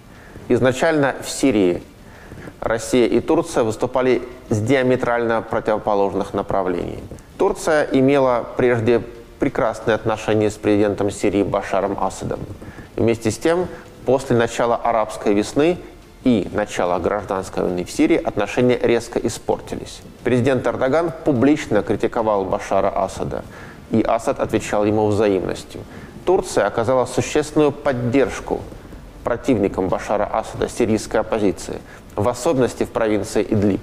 Изначально 0.49 1.15
в 1.23 1.31
Сирии 1.31 1.83
Россия 2.61 3.07
и 3.07 3.21
Турция 3.21 3.65
выступали 3.65 4.23
с 4.51 4.61
диаметрально 4.61 5.41
противоположных 5.41 6.35
направлений. 6.35 7.03
Турция 7.39 7.85
имела 7.85 8.45
прежде 8.57 9.03
прекрасные 9.45 9.95
отношения 9.95 10.51
с 10.51 10.55
президентом 10.55 11.11
Сирии 11.11 11.43
Башаром 11.43 12.03
Асадом. 12.03 12.41
Вместе 12.97 13.31
с 13.31 13.37
тем, 13.37 13.69
после 14.07 14.39
начала 14.39 14.75
арабской 14.75 15.35
весны 15.35 15.77
и 16.23 16.49
начала 16.55 16.99
гражданской 16.99 17.63
войны 17.63 17.85
в 17.85 17.91
Сирии 17.91 18.17
отношения 18.17 18.79
резко 18.79 19.19
испортились. 19.19 20.01
Президент 20.23 20.67
Эрдоган 20.67 21.13
публично 21.27 21.83
критиковал 21.83 22.47
Башара 22.47 22.89
Асада, 22.89 23.45
и 23.91 24.01
Асад 24.01 24.41
отвечал 24.41 24.87
ему 24.87 25.09
взаимностью. 25.09 25.83
Турция 26.25 26.67
оказала 26.67 27.05
существенную 27.05 27.71
поддержку 27.71 28.63
противником 29.25 29.89
Башара 29.89 30.25
Асада, 30.25 30.71
сирийской 30.71 31.19
оппозиции. 31.19 31.83
в 32.17 32.27
особенности 32.31 32.85
в 32.85 32.89
провинции 32.89 33.43
Идлиб. 33.47 33.83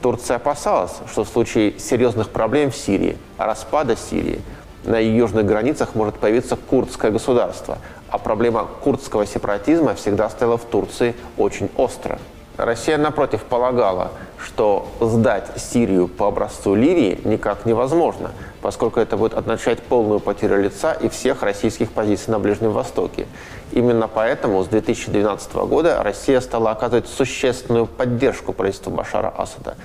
Турция 0.00 0.36
опасалась, 0.36 0.94
что 1.10 1.24
в 1.24 1.28
случае 1.28 1.78
серьезных 1.78 2.30
проблем 2.30 2.70
в 2.70 2.76
Сирии, 2.76 3.18
распада 3.38 3.96
Сирии, 3.96 4.40
на 4.84 4.98
южных 4.98 5.46
границах 5.46 5.94
может 5.94 6.16
появиться 6.16 6.56
курдское 6.56 7.10
государство, 7.10 7.78
а 8.08 8.18
проблема 8.18 8.66
курдского 8.82 9.26
сепаратизма 9.26 9.94
всегда 9.94 10.28
стояла 10.28 10.58
в 10.58 10.64
Турции 10.64 11.14
очень 11.36 11.70
остро. 11.76 12.18
Россия, 12.58 12.98
напротив, 12.98 13.42
полагала, 13.44 14.12
что 14.38 14.86
сдать 15.00 15.46
Сирию 15.56 16.06
по 16.06 16.28
образцу 16.28 16.74
Ливии 16.74 17.18
никак 17.24 17.64
невозможно, 17.64 18.30
поскольку 18.60 19.00
это 19.00 19.16
будет 19.16 19.34
означать 19.34 19.82
полную 19.82 20.20
потерю 20.20 20.60
лица 20.60 20.92
и 20.92 21.08
всех 21.08 21.42
российских 21.42 21.90
позиций 21.90 22.30
на 22.30 22.38
Ближнем 22.38 22.72
Востоке. 22.72 23.26
Именно 23.72 24.06
поэтому 24.06 24.62
с 24.62 24.68
2012 24.68 25.54
года 25.54 26.02
Россия 26.02 26.40
стала 26.40 26.72
оказывать 26.72 27.08
существенную 27.08 27.86
поддержку 27.86 28.52
правительству 28.52 28.92
Башара 28.92 29.32
Асада. 29.34 29.76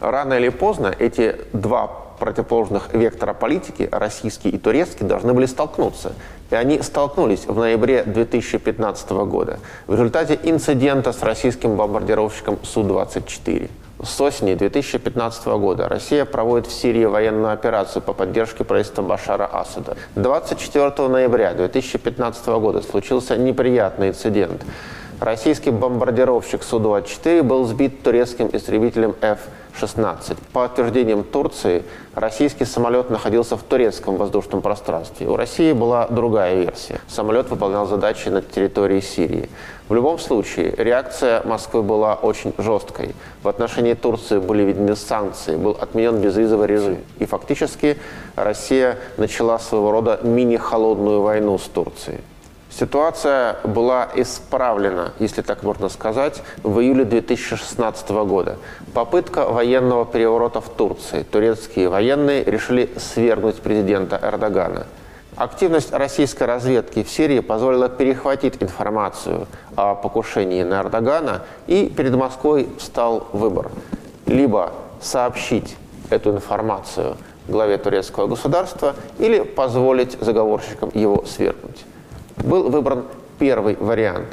Рано 0.00 0.34
или 0.34 0.48
поздно 0.48 0.94
эти 0.96 1.36
два 1.52 1.90
противоположных 2.18 2.94
вектора 2.94 3.32
политики, 3.32 3.88
российский 3.90 4.48
и 4.50 4.58
турецкий, 4.58 5.06
должны 5.06 5.32
были 5.34 5.46
столкнуться. 5.46 6.12
И 6.50 6.54
они 6.54 6.80
столкнулись 6.82 7.46
в 7.46 7.58
ноябре 7.58 8.04
2015 8.04 9.10
года 9.10 9.58
в 9.86 9.92
результате 9.92 10.38
инцидента 10.42 11.12
с 11.12 11.22
российским 11.22 11.76
бомбардировщиком 11.76 12.58
Су-24. 12.62 13.70
С 14.02 14.20
осени 14.20 14.54
2015 14.54 15.46
года 15.46 15.88
Россия 15.88 16.24
проводит 16.24 16.68
в 16.68 16.72
Сирии 16.72 17.04
военную 17.04 17.52
операцию 17.52 18.00
по 18.00 18.12
поддержке 18.12 18.62
правительства 18.62 19.02
Башара 19.02 19.46
Асада. 19.46 19.96
24 20.14 21.08
ноября 21.08 21.52
2015 21.54 22.46
года 22.46 22.80
случился 22.82 23.36
неприятный 23.36 24.10
инцидент. 24.10 24.64
Российский 25.20 25.72
бомбардировщик 25.72 26.62
Су-24 26.62 27.42
был 27.42 27.64
сбит 27.64 28.04
турецким 28.04 28.48
истребителем 28.52 29.16
F-16. 29.20 29.67
По 30.52 30.64
утверждениям 30.64 31.22
Турции, 31.22 31.84
российский 32.14 32.64
самолет 32.64 33.10
находился 33.10 33.56
в 33.56 33.62
турецком 33.62 34.16
воздушном 34.16 34.60
пространстве. 34.60 35.28
У 35.28 35.36
России 35.36 35.72
была 35.72 36.08
другая 36.08 36.56
версия. 36.56 37.00
Самолет 37.06 37.48
выполнял 37.50 37.86
задачи 37.86 38.28
на 38.28 38.42
территории 38.42 39.00
Сирии. 39.00 39.48
В 39.88 39.94
любом 39.94 40.18
случае, 40.18 40.74
реакция 40.76 41.42
Москвы 41.44 41.82
была 41.82 42.14
очень 42.14 42.52
жесткой. 42.58 43.14
В 43.42 43.48
отношении 43.48 43.94
Турции 43.94 44.38
были 44.38 44.62
введены 44.62 44.96
санкции, 44.96 45.56
был 45.56 45.76
отменен 45.80 46.20
безвизовый 46.20 46.66
режим. 46.66 46.98
И 47.18 47.24
фактически 47.24 47.96
Россия 48.36 48.98
начала 49.16 49.58
своего 49.58 49.90
рода 49.90 50.20
мини-холодную 50.22 51.22
войну 51.22 51.56
с 51.56 51.64
Турцией. 51.64 52.18
Ситуация 52.70 53.56
была 53.64 54.08
исправлена, 54.14 55.12
если 55.18 55.40
так 55.40 55.62
можно 55.62 55.88
сказать, 55.88 56.42
в 56.62 56.80
июле 56.80 57.04
2016 57.04 58.10
года. 58.10 58.58
Попытка 58.92 59.46
военного 59.46 60.04
переворота 60.04 60.60
в 60.60 60.68
Турции. 60.68 61.22
Турецкие 61.22 61.88
военные 61.88 62.44
решили 62.44 62.90
свергнуть 62.98 63.56
президента 63.56 64.20
Эрдогана. 64.22 64.86
Активность 65.34 65.92
российской 65.92 66.44
разведки 66.44 67.02
в 67.02 67.10
Сирии 67.10 67.40
позволила 67.40 67.88
перехватить 67.88 68.62
информацию 68.62 69.46
о 69.74 69.94
покушении 69.94 70.62
на 70.62 70.82
Эрдогана, 70.82 71.42
и 71.66 71.88
перед 71.88 72.14
Москвой 72.14 72.68
встал 72.78 73.28
выбор. 73.32 73.70
Либо 74.26 74.72
сообщить 75.00 75.76
эту 76.10 76.32
информацию 76.32 77.16
главе 77.46 77.78
турецкого 77.78 78.26
государства 78.26 78.94
или 79.18 79.40
позволить 79.40 80.18
заговорщикам 80.20 80.90
его 80.92 81.24
свергнуть 81.24 81.86
был 82.44 82.70
выбран 82.70 83.04
первый 83.38 83.76
вариант. 83.76 84.26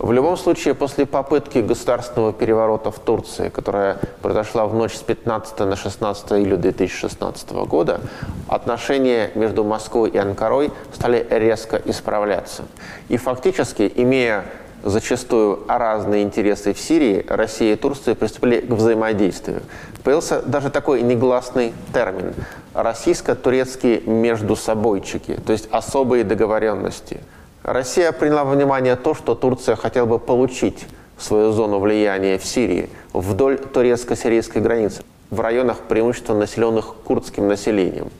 В 0.00 0.12
любом 0.12 0.38
случае, 0.38 0.74
после 0.74 1.04
попытки 1.04 1.58
государственного 1.58 2.32
переворота 2.32 2.90
в 2.90 2.98
Турции, 2.98 3.50
которая 3.50 3.98
произошла 4.22 4.66
в 4.66 4.74
ночь 4.74 4.94
с 4.94 5.02
15 5.02 5.58
на 5.58 5.76
16 5.76 6.32
июля 6.32 6.56
2016 6.56 7.50
года, 7.66 8.00
отношения 8.48 9.30
между 9.34 9.62
Москвой 9.62 10.08
и 10.08 10.16
Анкарой 10.16 10.70
стали 10.94 11.26
резко 11.28 11.76
исправляться. 11.84 12.62
И 13.10 13.18
фактически, 13.18 13.92
имея 13.94 14.46
зачастую 14.82 15.64
разные 15.68 16.22
интересы 16.22 16.72
в 16.72 16.80
Сирии, 16.80 17.26
Россия 17.28 17.74
и 17.74 17.76
Турция 17.76 18.14
приступили 18.14 18.60
к 18.60 18.70
взаимодействию. 18.70 19.60
Появился 20.02 20.40
даже 20.40 20.70
такой 20.70 21.02
негласный 21.02 21.74
термин– 21.92 22.32
российско-турецкие 22.72 24.00
междусобойчики, 24.00 25.38
то 25.44 25.52
есть 25.52 25.68
особые 25.70 26.24
договоренности– 26.24 27.20
Россия 27.72 28.10
приняла 28.10 28.42
во 28.42 28.54
внимание 28.56 28.96
то, 28.96 29.14
что 29.14 29.36
Турция 29.36 29.76
хотела 29.76 30.04
бы 30.04 30.18
получить 30.18 30.88
свою 31.16 31.52
зону 31.52 31.78
влияния 31.78 32.36
в 32.36 32.44
Сирии 32.44 32.90
вдоль 33.12 33.58
турецко-сирийской 33.58 34.60
границы, 34.60 35.04
в 35.30 35.38
районах 35.38 35.78
преимущественно 35.78 36.40
населенных 36.40 36.96
курдским 37.04 37.46
населением. 37.46 38.10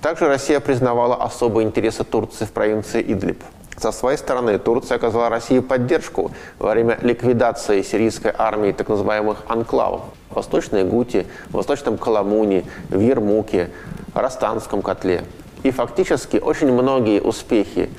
Также 0.00 0.28
Россия 0.28 0.60
признавала 0.60 1.16
особые 1.16 1.66
интересы 1.66 2.04
Турции 2.04 2.44
в 2.44 2.52
провинции 2.52 3.02
Идлиб. 3.02 3.42
Со 3.76 3.90
своей 3.90 4.16
стороны 4.16 4.56
Турция 4.60 4.98
оказала 4.98 5.28
России 5.30 5.58
поддержку 5.58 6.30
во 6.60 6.70
время 6.70 6.96
ликвидации 7.02 7.82
сирийской 7.82 8.32
армии 8.38 8.70
так 8.70 8.88
называемых 8.88 9.42
анклавов 9.48 10.02
в 10.30 10.36
Восточной 10.36 10.84
Гути, 10.84 11.26
в 11.48 11.54
Восточном 11.54 11.98
Каламуне, 11.98 12.64
в 12.88 13.00
Ермуке, 13.00 13.70
Растанском 14.14 14.80
котле. 14.80 15.24
И 15.64 15.72
фактически 15.72 16.36
очень 16.36 16.72
многие 16.72 17.20
успехи 17.20 17.90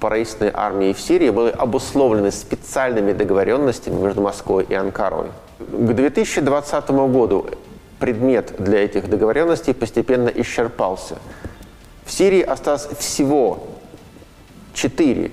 правительственной 0.00 0.50
армии 0.54 0.92
в 0.92 1.00
Сирии 1.00 1.30
были 1.30 1.50
обусловлены 1.50 2.32
специальными 2.32 3.12
договоренностями 3.12 4.00
между 4.00 4.22
Москвой 4.22 4.66
и 4.68 4.74
Анкарой. 4.74 5.28
К 5.58 5.92
2020 5.92 6.90
году 6.90 7.46
предмет 7.98 8.54
для 8.58 8.84
этих 8.84 9.08
договоренностей 9.08 9.74
постепенно 9.74 10.28
исчерпался. 10.28 11.18
В 12.04 12.12
Сирии 12.12 12.40
осталось 12.40 12.88
всего 12.98 13.62
четыре, 14.72 15.30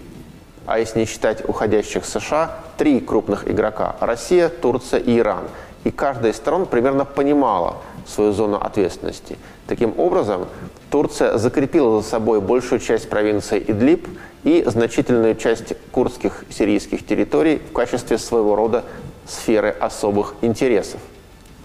а 0.65 0.79
если 0.79 0.99
не 0.99 1.05
считать 1.05 1.47
уходящих 1.47 2.05
США, 2.05 2.59
три 2.77 2.99
крупных 2.99 3.49
игрока– 3.49 3.95
Россия, 4.01 4.49
Турция 4.49 4.99
и 4.99 5.17
Иран. 5.17 5.45
И 5.85 5.91
каждая 5.91 6.33
из 6.33 6.37
сторон 6.37 6.65
примерно 6.65 7.05
понимала 7.05 7.77
свою 8.07 8.31
зону 8.31 8.57
ответственности. 8.57 9.37
Таким 9.67 9.93
образом, 9.99 10.47
Турция 10.89 11.37
закрепила 11.37 12.01
за 12.01 12.07
собой 12.07 12.41
большую 12.41 12.79
часть 12.79 13.09
провинции 13.09 13.63
Идлиб 13.67 14.07
и 14.43 14.63
значительную 14.65 15.35
часть 15.35 15.73
курдских 15.91 16.45
сирийских 16.49 17.05
территорий 17.05 17.57
в 17.57 17.73
качестве 17.73 18.17
своего 18.17 18.55
рода 18.55 18.83
сферы 19.27 19.69
особых 19.69 20.35
интересов. 20.41 21.01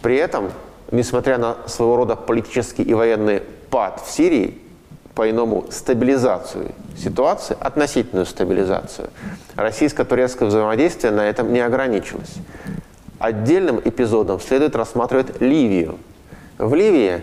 При 0.02 0.16
этом, 0.16 0.50
несмотря 0.90 1.38
на 1.38 1.56
своего 1.66 1.96
рода 1.96 2.16
политический 2.16 2.82
и 2.82 2.92
военный 2.92 3.42
пад 3.70 4.02
в 4.04 4.10
Сирии, 4.10 4.58
по-иному 5.14 5.66
стабилизацию 5.70 6.72
ситуации, 6.96 7.56
относительную 7.60 8.26
стабилизацию, 8.26 9.10
российско-турецкое 9.56 10.48
взаимодействие 10.48 11.12
на 11.12 11.28
этом 11.28 11.52
не 11.52 11.60
ограничилось. 11.60 12.34
Отдельным 13.18 13.80
эпизодом 13.84 14.40
следует 14.40 14.74
рассматривать 14.74 15.40
Ливию. 15.40 15.98
В 16.58 16.74
Ливии 16.74 17.22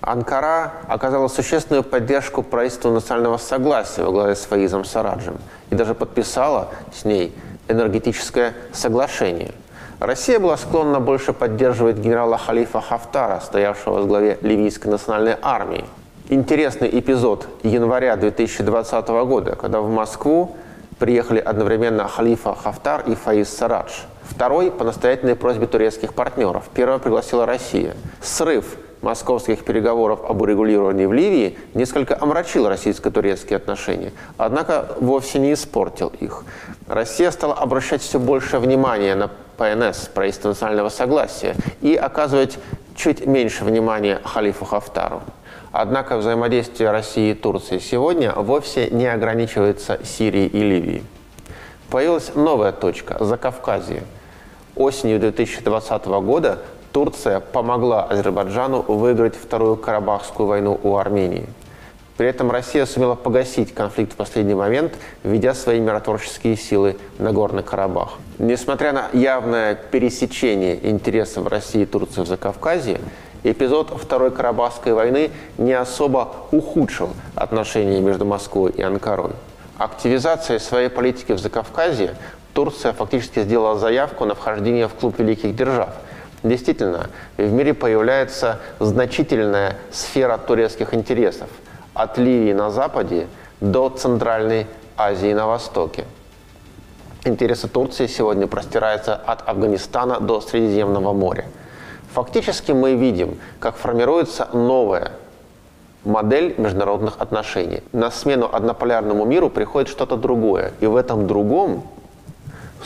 Анкара 0.00 0.72
оказала 0.86 1.28
существенную 1.28 1.82
поддержку 1.82 2.42
правительству 2.42 2.90
национального 2.90 3.38
согласия 3.38 4.04
во 4.04 4.12
главе 4.12 4.34
с 4.34 4.44
Фаизом 4.44 4.84
Сараджем 4.84 5.38
и 5.70 5.74
даже 5.74 5.94
подписала 5.94 6.68
с 6.94 7.04
ней 7.04 7.34
энергетическое 7.68 8.54
соглашение. 8.72 9.52
Россия 9.98 10.38
была 10.38 10.56
склонна 10.56 11.00
больше 11.00 11.32
поддерживать 11.32 11.96
генерала 11.96 12.38
Халифа 12.38 12.80
Хафтара, 12.80 13.40
стоявшего 13.40 14.02
в 14.02 14.06
главе 14.06 14.38
ливийской 14.42 14.88
национальной 14.88 15.36
армии. 15.42 15.84
Интересный 16.28 16.88
эпизод 17.00 17.48
января 17.62 18.14
2020 18.16 19.08
года, 19.08 19.56
когда 19.56 19.80
в 19.80 19.90
Москву 19.90 20.56
приехали 20.98 21.38
одновременно 21.38 22.08
Халифа 22.08 22.54
Хафтар 22.54 23.02
и 23.06 23.14
Фаиз 23.14 23.48
Сарадж. 23.48 23.92
Второй 24.22 24.70
по 24.70 24.84
настоятельной 24.84 25.36
просьбе 25.36 25.66
турецких 25.66 26.14
партнеров. 26.14 26.68
Первого 26.74 26.98
пригласила 26.98 27.46
Россия. 27.46 27.94
Срыв 28.20 28.76
московских 29.00 29.64
переговоров 29.64 30.20
об 30.28 30.42
урегулировании 30.42 31.06
в 31.06 31.12
Ливии 31.12 31.58
несколько 31.74 32.16
омрачил 32.20 32.68
российско-турецкие 32.68 33.56
отношения, 33.56 34.12
однако 34.36 34.96
вовсе 35.00 35.38
не 35.38 35.52
испортил 35.52 36.12
их. 36.20 36.44
Россия 36.88 37.30
стала 37.30 37.54
обращать 37.54 38.02
все 38.02 38.18
больше 38.18 38.58
внимания 38.58 39.14
на 39.14 39.30
ПНС, 39.56 40.08
правительство 40.14 40.48
национального 40.48 40.88
согласия, 40.88 41.54
и 41.80 41.94
оказывать 41.94 42.58
чуть 42.98 43.26
меньше 43.26 43.64
внимания 43.64 44.20
халифу 44.24 44.64
Хафтару. 44.64 45.22
Однако 45.70 46.16
взаимодействие 46.16 46.90
России 46.90 47.30
и 47.30 47.34
Турции 47.34 47.78
сегодня 47.78 48.32
вовсе 48.32 48.90
не 48.90 49.06
ограничивается 49.06 50.00
Сирией 50.04 50.48
и 50.48 50.60
Ливией. 50.60 51.04
Появилась 51.90 52.34
новая 52.34 52.72
точка– 52.72 53.16
Закавказье. 53.24 54.02
Осенью 54.74 55.20
2020 55.20 56.06
года 56.06 56.58
Турция 56.92 57.40
помогла 57.40 58.04
Азербайджану 58.04 58.82
выиграть 58.82 59.36
Вторую 59.36 59.76
Карабахскую 59.76 60.48
войну 60.48 60.78
у 60.82 60.96
Армении. 60.96 61.46
При 62.18 62.26
этом 62.26 62.50
Россия 62.50 62.84
сумела 62.84 63.14
погасить 63.14 63.72
конфликт 63.72 64.14
в 64.14 64.16
последний 64.16 64.54
момент, 64.54 64.92
введя 65.22 65.54
свои 65.54 65.78
миротворческие 65.78 66.56
силы 66.56 66.96
на 67.18 67.32
Горный 67.32 67.62
Карабах. 67.62 68.14
Несмотря 68.40 68.92
на 68.92 69.06
явное 69.12 69.76
пересечение 69.76 70.90
интересов 70.90 71.46
России 71.46 71.82
и 71.82 71.86
Турции 71.86 72.22
в 72.22 72.26
Закавказье, 72.26 73.00
эпизод 73.44 73.90
Второй 73.90 74.32
Карабахской 74.32 74.94
войны 74.94 75.30
не 75.58 75.72
особо 75.74 76.34
ухудшил 76.50 77.10
отношения 77.36 78.00
между 78.00 78.24
Москвой 78.24 78.72
и 78.72 78.82
Анкарой. 78.82 79.30
Активизация 79.76 80.58
своей 80.58 80.88
политики 80.88 81.30
в 81.30 81.38
Закавказье 81.38 82.16
Турция 82.52 82.92
фактически 82.94 83.44
сделала 83.44 83.78
заявку 83.78 84.24
на 84.24 84.34
вхождение 84.34 84.88
в 84.88 84.94
клуб 84.94 85.20
великих 85.20 85.54
держав. 85.54 85.90
Действительно, 86.42 87.10
в 87.36 87.52
мире 87.52 87.74
появляется 87.74 88.58
значительная 88.80 89.76
сфера 89.92 90.36
турецких 90.36 90.94
интересов– 90.94 91.48
от 91.98 92.16
Ливии 92.16 92.52
на 92.52 92.70
западе 92.70 93.26
до 93.60 93.88
Центральной 93.88 94.68
Азии 94.96 95.32
на 95.32 95.48
востоке. 95.48 96.04
Интересы 97.24 97.66
Турции 97.66 98.06
сегодня 98.06 98.46
простираются 98.46 99.16
от 99.16 99.48
Афганистана 99.48 100.20
до 100.20 100.40
Средиземного 100.40 101.12
моря. 101.12 101.46
Фактически 102.12 102.70
мы 102.70 102.94
видим, 102.94 103.38
как 103.58 103.74
формируется 103.74 104.48
новая 104.52 105.10
модель 106.04 106.54
международных 106.56 107.14
отношений. 107.18 107.82
На 107.92 108.12
смену 108.12 108.48
однополярному 108.50 109.24
миру 109.24 109.50
приходит 109.50 109.88
что-то 109.88 110.16
другое. 110.16 110.72
И 110.78 110.86
в 110.86 110.94
этом 110.94 111.26
другом 111.26 111.82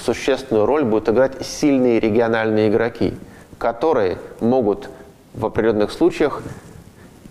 существенную 0.02 0.64
роль 0.64 0.84
будут 0.84 1.10
играть 1.10 1.44
сильные 1.44 2.00
региональные 2.00 2.70
игроки, 2.70 3.12
которые 3.58 4.16
могут 4.40 4.88
в 5.34 5.44
определенных 5.44 5.92
случаях 5.92 6.42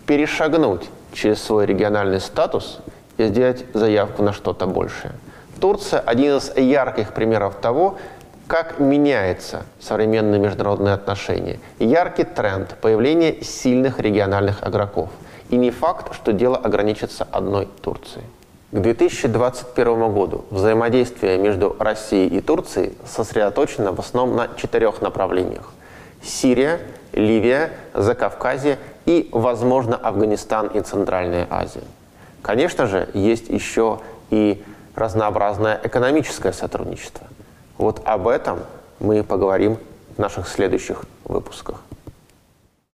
перешагнуть 0.05 0.87
через 1.13 1.41
свой 1.41 1.65
региональный 1.65 2.19
статус 2.19 2.79
и 3.17 3.25
сделать 3.25 3.65
заявку 3.73 4.23
на 4.23 4.33
что-то 4.33 4.67
большее. 4.67 5.13
Турция– 5.59 5.99
один 6.05 6.37
из 6.37 6.55
ярких 6.55 7.13
примеров 7.13 7.55
того, 7.55 7.97
как 8.47 8.79
меняются 8.79 9.63
современные 9.79 10.39
международные 10.39 10.93
отношения. 10.93 11.59
Яркий 11.79 12.23
тренд 12.23 12.75
появления 12.81 13.41
сильных 13.41 13.99
региональных 13.99 14.67
игроков. 14.67 15.09
И 15.49 15.55
не 15.55 15.71
факт, 15.71 16.13
что 16.15 16.33
дело 16.33 16.57
ограничится 16.57 17.27
одной 17.31 17.67
Турцией. 17.81 18.25
К 18.71 18.79
2021 18.79 20.13
году 20.13 20.45
взаимодействие 20.49 21.37
между 21.37 21.75
Россией 21.77 22.27
и 22.27 22.41
Турцией 22.41 22.93
сосредоточено 23.05 23.93
в 23.93 23.99
основном 23.99 24.35
на 24.35 24.49
четырех 24.55 25.01
направлениях. 25.01 25.71
Сирия, 26.23 26.79
Ливия, 27.13 27.71
Закавказье 27.93 28.77
и, 29.05 29.29
возможно, 29.31 29.95
Афганистан 29.95 30.67
и 30.67 30.81
Центральная 30.81 31.47
Азия. 31.49 31.83
Конечно 32.41 32.87
же, 32.87 33.09
есть 33.13 33.49
еще 33.49 33.99
и 34.29 34.63
разнообразное 34.95 35.79
экономическое 35.83 36.53
сотрудничество. 36.53 37.27
Вот 37.77 38.01
об 38.05 38.27
этом 38.27 38.59
мы 38.99 39.23
поговорим 39.23 39.77
в 40.15 40.19
наших 40.19 40.47
следующих 40.47 41.03
выпусках. 41.25 41.81